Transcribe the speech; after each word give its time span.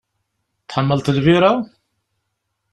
Tḥemmleḍ 0.67 1.07
lbira? 1.17 1.51